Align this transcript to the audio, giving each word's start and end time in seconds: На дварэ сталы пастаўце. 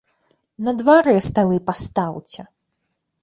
На 0.67 0.71
дварэ 0.79 1.13
сталы 1.27 1.57
пастаўце. 1.69 2.41